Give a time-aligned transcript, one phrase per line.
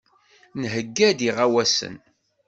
[0.61, 1.95] Nheyya-d iɣawasen.